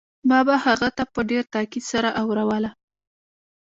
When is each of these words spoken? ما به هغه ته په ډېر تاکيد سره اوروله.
ما 0.29 0.39
به 0.47 0.55
هغه 0.65 0.89
ته 0.97 1.03
په 1.13 1.21
ډېر 1.29 1.43
تاکيد 1.53 1.83
سره 1.91 2.09
اوروله. 2.21 2.71